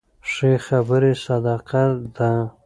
[0.31, 1.83] ښې خبرې صدقه
[2.15, 2.31] ده.